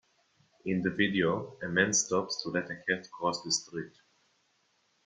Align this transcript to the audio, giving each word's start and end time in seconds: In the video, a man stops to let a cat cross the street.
In 0.65 0.81
the 0.81 0.89
video, 0.89 1.57
a 1.61 1.67
man 1.67 1.93
stops 1.93 2.41
to 2.41 2.49
let 2.49 2.71
a 2.71 2.75
cat 2.89 3.07
cross 3.11 3.43
the 3.43 3.51
street. 3.51 3.93